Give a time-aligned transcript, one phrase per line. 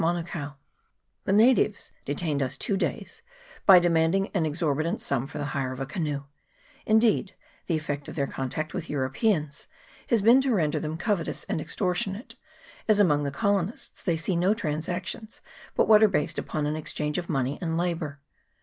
[0.03, 3.21] 297 us two days
[3.67, 6.23] by demanding an exorbitant sum for the hire of a canoe;
[6.87, 7.35] indeed
[7.67, 9.67] the effect of their con tact with Europeans
[10.09, 12.33] has been to render them covetous and extortionate,
[12.87, 15.39] as among the colonists they see no transactions
[15.75, 18.19] but what are based upon an exchange of money and labour.